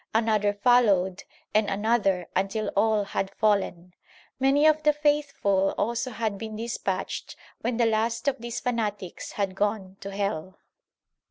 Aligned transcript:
Another 0.15 0.51
followed 0.51 1.25
and 1.53 1.69
another 1.69 2.25
until 2.35 2.69
all 2.75 3.03
had 3.03 3.29
fallen. 3.35 3.93
Many 4.39 4.65
of 4.65 4.81
the 4.81 4.93
faithful 4.93 5.75
also 5.77 6.09
had 6.09 6.39
been 6.39 6.55
dispatched 6.55 7.35
when 7.61 7.77
the 7.77 7.85
last 7.85 8.27
of 8.27 8.37
these 8.39 8.59
fanatics 8.59 9.33
had 9.33 9.53
gone 9.53 9.97
to 9.99 10.09
hell. 10.09 10.57